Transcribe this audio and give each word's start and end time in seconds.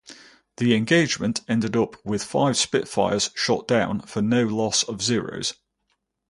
The 0.57 0.73
engagement 0.73 1.41
ended 1.47 1.75
up 1.75 1.95
with 2.03 2.23
five 2.23 2.57
Spitfires 2.57 3.29
shot 3.35 3.67
down 3.67 3.99
for 3.99 4.23
no 4.23 4.45
loss 4.47 4.81
of 4.81 4.99
Zeros. 4.99 5.53